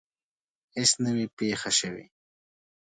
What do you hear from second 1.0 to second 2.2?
نه وي پېښه شوې.